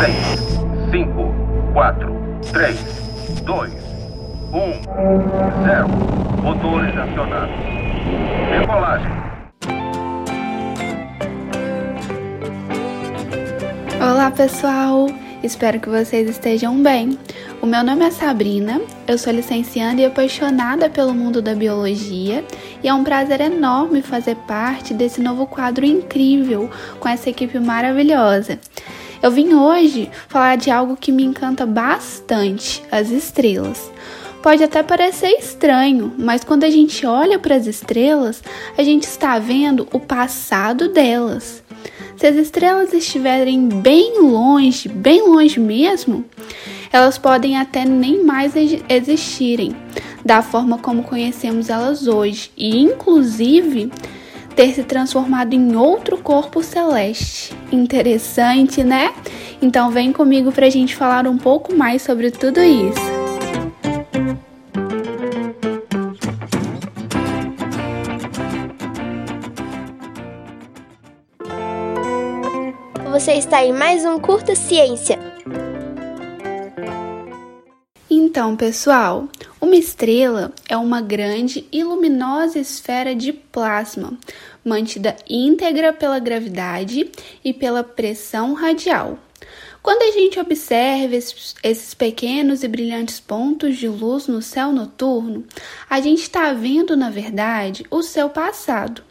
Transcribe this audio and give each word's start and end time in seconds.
6, 0.00 0.10
5, 0.90 1.34
4, 1.72 2.12
3, 2.52 2.76
2, 3.44 3.72
1, 4.52 4.56
0. 5.64 5.88
Motores 6.42 6.96
acionados. 6.96 7.54
Decolagem. 8.50 9.12
Olá, 14.00 14.32
pessoal! 14.32 15.06
Espero 15.44 15.78
que 15.78 15.88
vocês 15.88 16.28
estejam 16.28 16.82
bem. 16.82 17.16
O 17.62 17.66
meu 17.66 17.84
nome 17.84 18.04
é 18.04 18.10
Sabrina, 18.10 18.80
eu 19.06 19.16
sou 19.16 19.32
licencianda 19.32 20.02
e 20.02 20.06
apaixonada 20.06 20.90
pelo 20.90 21.14
mundo 21.14 21.40
da 21.40 21.54
biologia 21.54 22.44
e 22.82 22.88
é 22.88 22.92
um 22.92 23.04
prazer 23.04 23.40
enorme 23.40 24.02
fazer 24.02 24.34
parte 24.48 24.92
desse 24.92 25.20
novo 25.20 25.46
quadro 25.46 25.84
incrível 25.86 26.68
com 26.98 27.08
essa 27.08 27.30
equipe 27.30 27.60
maravilhosa. 27.60 28.58
Eu 29.22 29.30
vim 29.30 29.54
hoje 29.54 30.10
falar 30.28 30.56
de 30.56 30.70
algo 30.70 30.96
que 30.96 31.12
me 31.12 31.24
encanta 31.24 31.64
bastante: 31.66 32.82
as 32.90 33.10
estrelas. 33.10 33.90
Pode 34.42 34.62
até 34.62 34.82
parecer 34.82 35.30
estranho, 35.38 36.12
mas 36.18 36.44
quando 36.44 36.64
a 36.64 36.70
gente 36.70 37.06
olha 37.06 37.38
para 37.38 37.56
as 37.56 37.66
estrelas, 37.66 38.42
a 38.76 38.82
gente 38.82 39.04
está 39.04 39.38
vendo 39.38 39.88
o 39.90 39.98
passado 39.98 40.88
delas. 40.88 41.62
Se 42.16 42.26
as 42.26 42.36
estrelas 42.36 42.92
estiverem 42.92 43.68
bem 43.68 44.20
longe, 44.20 44.88
bem 44.88 45.22
longe 45.22 45.58
mesmo, 45.58 46.24
elas 46.92 47.16
podem 47.16 47.56
até 47.56 47.84
nem 47.84 48.22
mais 48.22 48.52
existirem 48.88 49.74
da 50.24 50.42
forma 50.42 50.78
como 50.78 51.02
conhecemos 51.02 51.68
elas 51.68 52.06
hoje 52.06 52.50
e, 52.56 52.80
inclusive, 52.80 53.90
ter 54.54 54.72
se 54.72 54.84
transformado 54.84 55.52
em 55.52 55.76
outro 55.76 56.18
corpo 56.18 56.62
celeste. 56.62 57.54
Interessante, 57.72 58.82
né? 58.84 59.12
Então, 59.60 59.90
vem 59.90 60.12
comigo 60.12 60.52
para 60.52 60.66
a 60.66 60.70
gente 60.70 60.94
falar 60.94 61.26
um 61.26 61.38
pouco 61.38 61.74
mais 61.74 62.02
sobre 62.02 62.30
tudo 62.30 62.60
isso. 62.60 63.24
Você 73.10 73.34
está 73.34 73.64
em 73.64 73.72
mais 73.72 74.04
um 74.04 74.18
Curta 74.18 74.54
Ciência. 74.54 75.18
Então, 78.10 78.56
pessoal, 78.56 79.28
uma 79.64 79.76
estrela 79.76 80.52
é 80.68 80.76
uma 80.76 81.00
grande 81.00 81.66
e 81.72 81.82
luminosa 81.82 82.58
esfera 82.58 83.14
de 83.14 83.32
plasma, 83.32 84.16
mantida 84.62 85.16
íntegra 85.28 85.90
pela 85.90 86.18
gravidade 86.18 87.10
e 87.42 87.52
pela 87.52 87.82
pressão 87.82 88.52
radial. 88.52 89.18
Quando 89.82 90.02
a 90.02 90.12
gente 90.12 90.38
observa 90.38 91.16
esses, 91.16 91.54
esses, 91.62 91.94
pequenos 91.94 92.62
e 92.62 92.68
brilhantes 92.68 93.18
pontos 93.18 93.78
de 93.78 93.88
luz 93.88 94.26
no 94.26 94.42
céu 94.42 94.70
noturno, 94.70 95.44
a 95.88 95.98
gente 95.98 96.20
está 96.20 96.52
vendo, 96.52 96.94
na 96.94 97.08
verdade, 97.08 97.84
o 97.90 98.02
seu 98.02 98.28
passado. 98.28 99.02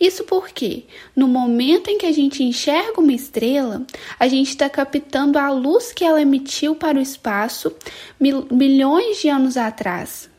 Isso 0.00 0.24
porque, 0.24 0.84
no 1.14 1.28
momento 1.28 1.88
em 1.88 1.98
que 1.98 2.06
a 2.06 2.12
gente 2.12 2.42
enxerga 2.42 3.00
uma 3.00 3.12
estrela, 3.12 3.86
a 4.18 4.26
gente 4.28 4.48
está 4.48 4.68
captando 4.68 5.38
a 5.38 5.50
luz 5.50 5.92
que 5.92 6.04
ela 6.04 6.22
emitiu 6.22 6.74
para 6.74 6.98
o 6.98 7.02
espaço 7.02 7.74
mil, 8.18 8.46
milhões 8.50 9.20
de 9.20 9.28
anos 9.28 9.56
atrás. 9.56 10.30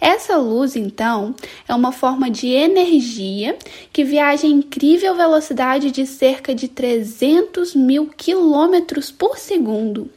Essa 0.00 0.36
luz, 0.36 0.76
então, 0.76 1.34
é 1.68 1.74
uma 1.74 1.92
forma 1.92 2.30
de 2.30 2.48
energia 2.48 3.58
que 3.92 4.04
viaja 4.04 4.46
em 4.46 4.52
incrível 4.52 5.14
velocidade 5.14 5.90
de 5.90 6.06
cerca 6.06 6.54
de 6.54 6.68
300 6.68 7.74
mil 7.74 8.06
quilômetros 8.08 9.10
por 9.10 9.38
segundo. 9.38 10.10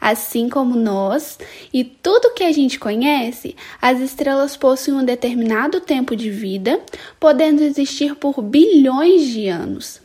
Assim 0.00 0.48
como 0.48 0.76
nós 0.76 1.38
e 1.72 1.82
tudo 1.82 2.34
que 2.34 2.44
a 2.44 2.52
gente 2.52 2.78
conhece, 2.78 3.56
as 3.82 4.00
estrelas 4.00 4.56
possuem 4.56 4.98
um 4.98 5.04
determinado 5.04 5.80
tempo 5.80 6.14
de 6.14 6.30
vida, 6.30 6.80
podendo 7.18 7.62
existir 7.62 8.14
por 8.14 8.40
bilhões 8.40 9.26
de 9.26 9.48
anos. 9.48 10.00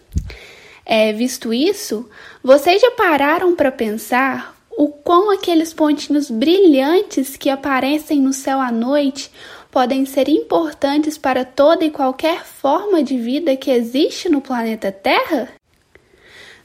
É, 0.86 1.14
visto 1.14 1.54
isso, 1.54 2.10
vocês 2.44 2.82
já 2.82 2.92
pararam 2.92 3.56
para 3.56 3.72
pensar 3.72 4.58
o 4.78 4.88
quão 4.88 5.32
aqueles 5.32 5.74
pontinhos 5.74 6.30
brilhantes 6.30 7.38
que 7.38 7.50
aparecem 7.50 8.20
no 8.20 8.34
céu 8.34 8.60
à 8.60 8.72
noite 8.72 9.32
podem 9.72 10.06
ser 10.06 10.28
importantes 10.30 11.18
para 11.18 11.46
toda 11.46 11.86
e 11.86 11.92
qualquer 11.92 12.46
forma 12.46 13.02
de 13.02 13.18
vida 13.18 13.56
que 13.56 13.72
existe 13.72 14.30
no 14.30 14.42
planeta 14.42 14.92
Terra? 14.92 15.50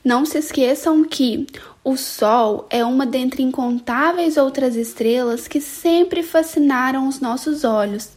Não 0.09 0.25
se 0.25 0.39
esqueçam 0.39 1.05
que 1.05 1.47
o 1.85 1.95
Sol 1.95 2.67
é 2.71 2.83
uma 2.83 3.05
dentre 3.05 3.43
incontáveis 3.43 4.39
outras 4.39 4.75
estrelas 4.75 5.47
que 5.47 5.61
sempre 5.61 6.23
fascinaram 6.23 7.07
os 7.07 7.21
nossos 7.21 7.63
olhos 7.63 8.09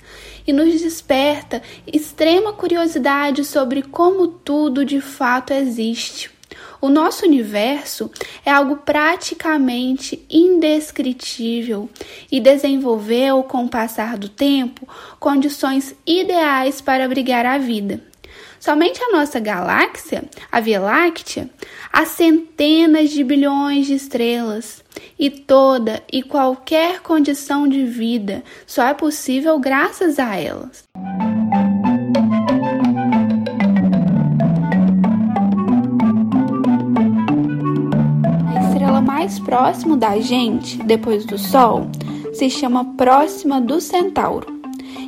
e 0.48 0.54
nos 0.54 0.72
desperta 0.82 1.62
extrema 1.86 2.54
curiosidade 2.54 3.44
sobre 3.44 3.82
como 3.82 4.26
tudo 4.30 4.86
de 4.86 5.02
fato 5.02 5.52
existe. 5.52 6.32
O 6.80 6.88
nosso 6.88 7.26
universo 7.26 8.10
é 8.46 8.52
algo 8.52 8.78
praticamente 8.78 10.26
indescritível 10.30 11.90
e 12.32 12.40
desenvolveu, 12.40 13.44
com 13.44 13.66
o 13.66 13.70
passar 13.70 14.18
do 14.18 14.30
tempo, 14.30 14.88
condições 15.20 15.94
ideais 16.08 16.80
para 16.80 17.04
abrigar 17.04 17.46
a 17.46 17.58
vida. 17.58 18.11
Somente 18.62 19.04
a 19.04 19.12
nossa 19.12 19.40
galáxia, 19.40 20.24
a 20.52 20.60
Via 20.60 20.80
Láctea, 20.80 21.50
há 21.92 22.06
centenas 22.06 23.10
de 23.10 23.24
bilhões 23.24 23.88
de 23.88 23.96
estrelas 23.96 24.84
e 25.18 25.32
toda 25.32 26.04
e 26.14 26.22
qualquer 26.22 27.02
condição 27.02 27.68
de 27.68 27.84
vida 27.86 28.44
só 28.68 28.86
é 28.86 28.94
possível 28.94 29.58
graças 29.58 30.20
a 30.20 30.36
elas. 30.36 30.84
A 38.46 38.68
estrela 38.68 39.02
mais 39.02 39.40
próxima 39.40 39.98
da 39.98 40.20
gente, 40.20 40.78
depois 40.84 41.26
do 41.26 41.40
Sol, 41.40 41.90
se 42.32 42.48
chama 42.48 42.94
Próxima 42.94 43.60
do 43.60 43.82
Centauro 43.82 44.61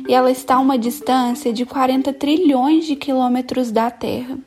e 0.08 0.14
ela 0.14 0.30
está 0.30 0.56
a 0.56 0.60
uma 0.60 0.78
distância 0.78 1.52
de 1.52 1.64
40 1.64 2.12
trilhões 2.12 2.86
de 2.86 2.96
quilômetros 2.96 3.70
da 3.70 3.90
Terra. 3.90 4.38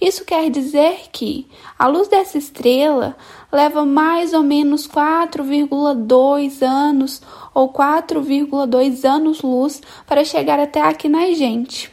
Isso 0.00 0.24
quer 0.24 0.50
dizer 0.50 1.10
que 1.12 1.46
a 1.78 1.86
luz 1.86 2.08
dessa 2.08 2.36
estrela 2.36 3.16
leva 3.52 3.86
mais 3.86 4.32
ou 4.32 4.42
menos 4.42 4.88
4,2 4.88 6.62
anos 6.62 7.22
ou 7.54 7.72
4,2 7.72 9.04
anos-luz 9.04 9.80
para 10.06 10.24
chegar 10.24 10.58
até 10.58 10.80
aqui 10.80 11.08
na 11.08 11.30
gente. 11.32 11.92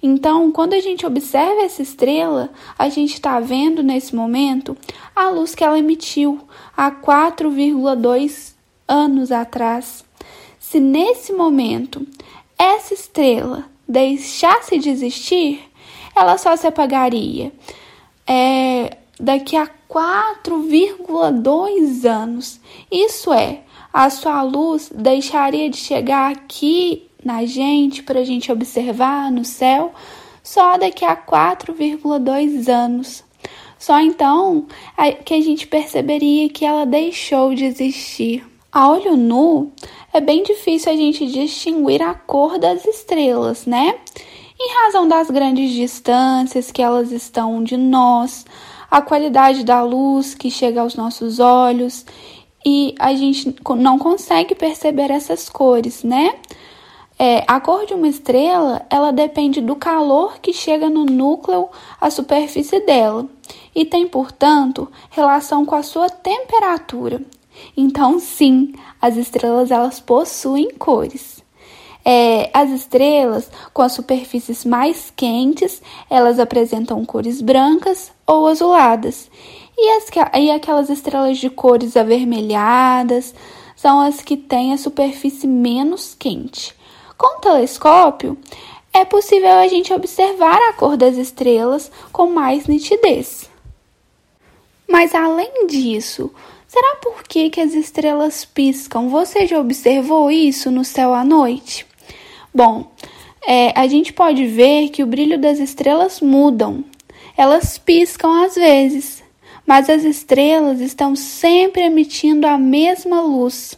Então, 0.00 0.52
quando 0.52 0.74
a 0.74 0.80
gente 0.80 1.04
observa 1.04 1.62
essa 1.62 1.82
estrela, 1.82 2.50
a 2.78 2.88
gente 2.88 3.14
está 3.14 3.40
vendo 3.40 3.82
nesse 3.82 4.14
momento 4.14 4.76
a 5.14 5.28
luz 5.28 5.56
que 5.56 5.64
ela 5.64 5.78
emitiu 5.78 6.38
há 6.76 6.92
4,2 6.92 8.54
anos 8.86 9.32
atrás. 9.32 10.04
Se 10.60 10.78
nesse 10.78 11.32
momento 11.32 12.06
essa 12.58 12.92
estrela 12.92 13.64
deixasse 13.88 14.78
de 14.78 14.90
existir, 14.90 15.62
ela 16.14 16.36
só 16.36 16.54
se 16.56 16.66
apagaria 16.66 17.50
é, 18.26 18.98
daqui 19.18 19.56
a 19.56 19.66
4,2 19.88 22.04
anos. 22.04 22.60
Isso 22.90 23.32
é, 23.32 23.60
a 23.92 24.10
sua 24.10 24.42
luz 24.42 24.90
deixaria 24.94 25.70
de 25.70 25.76
chegar 25.76 26.32
aqui 26.32 27.08
na 27.24 27.46
gente 27.46 28.02
para 28.02 28.18
a 28.20 28.24
gente 28.24 28.52
observar 28.52 29.30
no 29.30 29.44
céu 29.44 29.92
só 30.42 30.78
daqui 30.78 31.04
a 31.04 31.14
4,2 31.16 32.68
anos. 32.68 33.24
Só 33.78 34.00
então 34.00 34.66
que 35.24 35.34
a 35.34 35.40
gente 35.40 35.66
perceberia 35.66 36.48
que 36.48 36.64
ela 36.64 36.84
deixou 36.84 37.54
de 37.54 37.64
existir. 37.64 38.44
A 38.70 38.90
olho 38.90 39.16
nu, 39.16 39.72
é 40.12 40.20
bem 40.20 40.42
difícil 40.42 40.92
a 40.92 40.94
gente 40.94 41.26
distinguir 41.26 42.02
a 42.02 42.12
cor 42.12 42.58
das 42.58 42.84
estrelas, 42.84 43.64
né? 43.64 43.98
Em 44.60 44.74
razão 44.84 45.08
das 45.08 45.30
grandes 45.30 45.72
distâncias 45.72 46.70
que 46.70 46.82
elas 46.82 47.10
estão 47.10 47.64
de 47.64 47.78
nós, 47.78 48.44
a 48.90 49.00
qualidade 49.00 49.64
da 49.64 49.82
luz 49.82 50.34
que 50.34 50.50
chega 50.50 50.82
aos 50.82 50.94
nossos 50.96 51.40
olhos 51.40 52.04
e 52.64 52.94
a 52.98 53.14
gente 53.14 53.56
não 53.76 53.98
consegue 53.98 54.54
perceber 54.54 55.10
essas 55.10 55.48
cores, 55.48 56.04
né? 56.04 56.34
É, 57.18 57.44
a 57.48 57.58
cor 57.60 57.86
de 57.86 57.94
uma 57.94 58.06
estrela, 58.06 58.84
ela 58.90 59.12
depende 59.12 59.62
do 59.62 59.76
calor 59.76 60.40
que 60.40 60.52
chega 60.52 60.90
no 60.90 61.06
núcleo 61.06 61.70
à 61.98 62.10
superfície 62.10 62.80
dela 62.80 63.26
e 63.74 63.86
tem, 63.86 64.06
portanto, 64.06 64.92
relação 65.08 65.64
com 65.64 65.74
a 65.74 65.82
sua 65.82 66.10
temperatura. 66.10 67.22
Então, 67.76 68.18
sim, 68.18 68.74
as 69.00 69.16
estrelas 69.16 69.70
elas 69.70 70.00
possuem 70.00 70.70
cores. 70.70 71.42
É, 72.04 72.50
as 72.54 72.70
estrelas 72.70 73.50
com 73.74 73.82
as 73.82 73.92
superfícies 73.92 74.64
mais 74.64 75.12
quentes, 75.14 75.82
elas 76.08 76.38
apresentam 76.38 77.04
cores 77.04 77.42
brancas 77.42 78.10
ou 78.26 78.46
azuladas. 78.46 79.30
E, 79.76 79.90
as, 79.90 80.06
e 80.40 80.50
aquelas 80.50 80.88
estrelas 80.90 81.38
de 81.38 81.50
cores 81.50 81.96
avermelhadas 81.96 83.34
são 83.76 84.00
as 84.00 84.20
que 84.20 84.36
têm 84.36 84.72
a 84.72 84.78
superfície 84.78 85.46
menos 85.46 86.14
quente. 86.18 86.74
Com 87.16 87.38
o 87.38 87.40
telescópio, 87.40 88.36
é 88.92 89.04
possível 89.04 89.52
a 89.52 89.68
gente 89.68 89.92
observar 89.92 90.58
a 90.68 90.72
cor 90.72 90.96
das 90.96 91.16
estrelas 91.16 91.90
com 92.10 92.26
mais 92.26 92.66
nitidez. 92.66 93.48
Mas 94.88 95.14
além 95.14 95.66
disso, 95.66 96.32
será 96.68 96.96
por 97.02 97.24
que, 97.24 97.50
as 97.60 97.74
estrelas 97.74 98.44
piscam? 98.44 99.08
Você 99.08 99.46
já 99.46 99.58
observou 99.58 100.30
isso 100.30 100.70
no 100.70 100.84
céu 100.84 101.12
à 101.12 101.24
noite? 101.24 101.84
Bom, 102.54 102.92
é, 103.44 103.72
a 103.74 103.86
gente 103.86 104.12
pode 104.12 104.46
ver 104.46 104.90
que 104.90 105.02
o 105.02 105.06
brilho 105.06 105.38
das 105.38 105.58
estrelas 105.58 106.20
mudam. 106.20 106.84
Elas 107.36 107.78
piscam 107.78 108.44
às 108.44 108.54
vezes, 108.54 109.24
mas 109.66 109.88
as 109.88 110.04
estrelas 110.04 110.80
estão 110.80 111.16
sempre 111.16 111.82
emitindo 111.82 112.46
a 112.46 112.58
mesma 112.58 113.20
luz. 113.20 113.76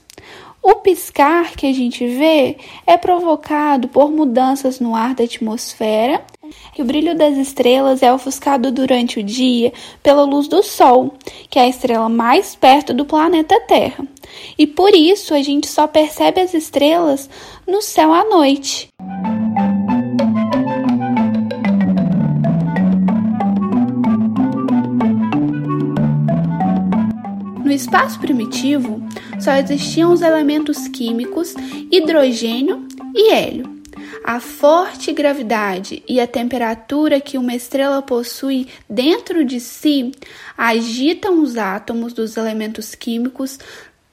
O 0.63 0.75
piscar 0.77 1.53
que 1.53 1.67
a 1.67 1.73
gente 1.73 2.07
vê 2.07 2.59
é 2.87 2.97
provocado 2.97 3.89
por 3.89 4.11
mudanças 4.11 4.79
no 4.79 4.95
ar 4.95 5.15
da 5.15 5.25
atmosfera. 5.25 6.23
O 6.79 6.85
brilho 6.85 7.15
das 7.15 7.37
estrelas 7.37 8.03
é 8.03 8.13
ofuscado 8.13 8.73
durante 8.73 9.21
o 9.21 9.23
dia 9.23 9.73
pela 10.03 10.25
luz 10.25 10.49
do 10.49 10.63
Sol, 10.63 11.15
que 11.51 11.59
é 11.59 11.63
a 11.63 11.69
estrela 11.69 12.09
mais 12.09 12.55
perto 12.55 12.95
do 12.95 13.05
planeta 13.05 13.61
Terra. 13.69 14.03
E 14.57 14.67
por 14.67 14.95
isso 14.95 15.35
a 15.35 15.43
gente 15.43 15.69
só 15.69 15.87
percebe 15.87 16.41
as 16.41 16.55
estrelas 16.55 17.29
no 17.67 17.83
céu 17.83 18.15
à 18.15 18.25
noite. 18.25 18.89
No 27.63 27.71
espaço 27.71 28.19
primitivo, 28.19 29.01
só 29.39 29.53
existiam 29.53 30.13
os 30.13 30.23
elementos 30.23 30.89
químicos 30.89 31.55
hidrogênio 31.91 32.87
e 33.15 33.31
hélio. 33.31 33.70
A 34.23 34.39
forte 34.39 35.13
gravidade 35.13 36.03
e 36.07 36.21
a 36.21 36.27
temperatura 36.27 37.21
que 37.21 37.39
uma 37.39 37.55
estrela 37.55 38.03
possui 38.03 38.69
dentro 38.89 39.45
de 39.45 39.59
si 39.59 40.13
agitam 40.57 41.43
os 41.43 41.57
átomos 41.57 42.13
dos 42.13 42.37
elementos 42.37 42.95
químicos 42.95 43.59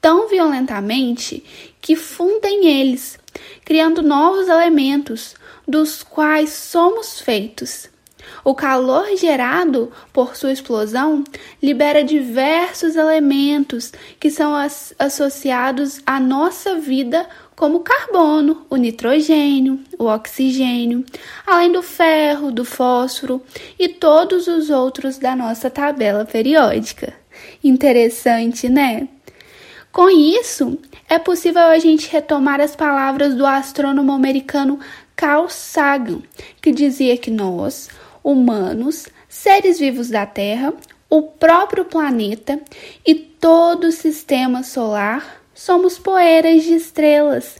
tão 0.00 0.28
violentamente 0.28 1.44
que 1.80 1.94
fundem 1.94 2.66
eles, 2.66 3.18
criando 3.64 4.02
novos 4.02 4.48
elementos, 4.48 5.34
dos 5.66 6.02
quais 6.02 6.50
somos 6.50 7.20
feitos. 7.20 7.90
O 8.48 8.54
calor 8.54 9.14
gerado 9.14 9.92
por 10.10 10.34
sua 10.34 10.50
explosão 10.50 11.22
libera 11.62 12.02
diversos 12.02 12.96
elementos 12.96 13.92
que 14.18 14.30
são 14.30 14.54
as, 14.54 14.94
associados 14.98 16.00
à 16.06 16.18
nossa 16.18 16.76
vida, 16.76 17.28
como 17.54 17.76
o 17.76 17.80
carbono, 17.80 18.64
o 18.70 18.76
nitrogênio, 18.76 19.78
o 19.98 20.06
oxigênio, 20.06 21.04
além 21.46 21.70
do 21.70 21.82
ferro, 21.82 22.50
do 22.50 22.64
fósforo 22.64 23.42
e 23.78 23.86
todos 23.86 24.46
os 24.46 24.70
outros 24.70 25.18
da 25.18 25.36
nossa 25.36 25.68
tabela 25.68 26.24
periódica. 26.24 27.12
Interessante, 27.62 28.66
né? 28.66 29.08
Com 29.92 30.08
isso, 30.08 30.78
é 31.06 31.18
possível 31.18 31.64
a 31.64 31.78
gente 31.78 32.10
retomar 32.10 32.62
as 32.62 32.74
palavras 32.74 33.34
do 33.34 33.44
astrônomo 33.44 34.10
americano 34.10 34.80
Carl 35.14 35.50
Sagan, 35.50 36.22
que 36.62 36.72
dizia 36.72 37.18
que 37.18 37.30
nós, 37.30 37.90
humanos, 38.22 39.08
seres 39.28 39.78
vivos 39.78 40.08
da 40.08 40.26
Terra, 40.26 40.72
o 41.10 41.22
próprio 41.22 41.84
planeta 41.84 42.60
e 43.06 43.14
todo 43.14 43.84
o 43.84 43.92
sistema 43.92 44.62
solar 44.62 45.42
somos 45.54 45.98
poeiras 45.98 46.62
de 46.62 46.74
estrelas, 46.74 47.56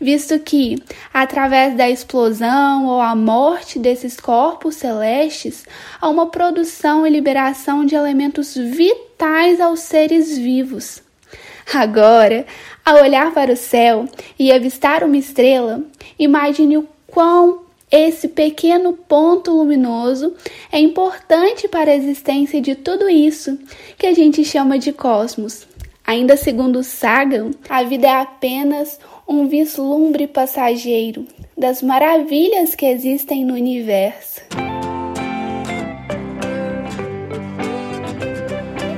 visto 0.00 0.38
que, 0.38 0.82
através 1.12 1.76
da 1.76 1.90
explosão 1.90 2.86
ou 2.86 3.00
a 3.00 3.14
morte 3.14 3.78
desses 3.78 4.18
corpos 4.18 4.76
celestes, 4.76 5.64
há 6.00 6.08
uma 6.08 6.28
produção 6.28 7.06
e 7.06 7.10
liberação 7.10 7.84
de 7.84 7.94
elementos 7.94 8.54
vitais 8.54 9.60
aos 9.60 9.80
seres 9.80 10.38
vivos. 10.38 11.02
Agora, 11.72 12.46
ao 12.84 13.02
olhar 13.02 13.32
para 13.32 13.52
o 13.52 13.56
céu 13.56 14.06
e 14.38 14.52
avistar 14.52 15.02
uma 15.02 15.16
estrela, 15.16 15.82
imagine 16.18 16.78
o 16.78 16.88
quão 17.06 17.63
esse 17.96 18.26
pequeno 18.26 18.92
ponto 18.92 19.52
luminoso 19.52 20.34
é 20.72 20.80
importante 20.80 21.68
para 21.68 21.92
a 21.92 21.94
existência 21.94 22.60
de 22.60 22.74
tudo 22.74 23.08
isso 23.08 23.56
que 23.96 24.08
a 24.08 24.12
gente 24.12 24.44
chama 24.44 24.80
de 24.80 24.92
cosmos. 24.92 25.64
Ainda 26.04 26.36
segundo 26.36 26.82
Sagan, 26.82 27.52
a 27.68 27.84
vida 27.84 28.08
é 28.08 28.20
apenas 28.20 28.98
um 29.28 29.46
vislumbre 29.46 30.26
passageiro 30.26 31.24
das 31.56 31.82
maravilhas 31.82 32.74
que 32.74 32.84
existem 32.84 33.44
no 33.44 33.54
universo. 33.54 34.40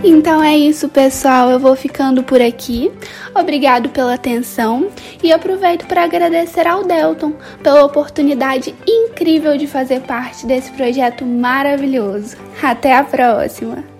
Então 0.05 0.43
é 0.43 0.57
isso, 0.57 0.89
pessoal. 0.89 1.51
Eu 1.51 1.59
vou 1.59 1.75
ficando 1.75 2.23
por 2.23 2.41
aqui. 2.41 2.93
Obrigado 3.35 3.89
pela 3.89 4.15
atenção 4.15 4.89
e 5.23 5.33
aproveito 5.33 5.87
para 5.87 6.05
agradecer 6.05 6.67
ao 6.67 6.85
Delton 6.85 7.33
pela 7.63 7.85
oportunidade 7.85 8.75
incrível 8.87 9.57
de 9.57 9.67
fazer 9.67 10.01
parte 10.03 10.47
desse 10.47 10.71
projeto 10.73 11.25
maravilhoso. 11.25 12.37
Até 12.63 12.95
a 12.95 13.05
próxima! 13.05 13.96